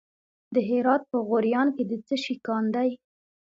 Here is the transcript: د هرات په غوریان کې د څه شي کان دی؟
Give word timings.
د 0.53 0.55
هرات 0.69 1.03
په 1.11 1.17
غوریان 1.27 1.67
کې 1.75 1.83
د 1.89 1.93
څه 2.07 2.15
شي 2.23 2.35
کان 2.45 2.63
دی؟ 2.75 2.89